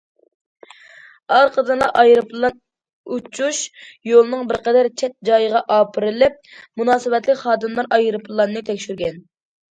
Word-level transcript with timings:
ئارقىدىنلا 1.33 1.89
ئايروپىلان 2.03 2.55
ئۇچۇش 3.17 3.59
يولىنىڭ 4.13 4.49
بىر 4.53 4.59
قەدەر 4.69 4.91
چەت 5.03 5.15
جايىغا 5.31 5.63
ئاپىرىلىپ، 5.77 6.41
مۇناسىۋەتلىك 6.81 7.41
خادىملار 7.45 7.93
ئايروپىلاننى 8.01 8.67
تەكشۈرگەن. 8.73 9.25